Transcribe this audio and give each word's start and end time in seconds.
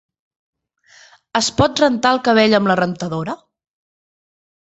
Es 1.39 1.49
pot 1.59 1.83
rentar 1.83 2.13
el 2.17 2.21
cabell 2.29 2.57
amb 2.61 2.71
la 2.71 2.77
rentadora? 2.81 3.35